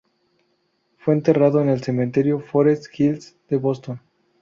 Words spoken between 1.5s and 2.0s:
en el